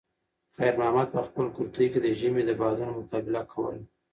[0.57, 3.81] خیر محمد په خپل کورتۍ کې د ژمي د بادونو مقابله کوله.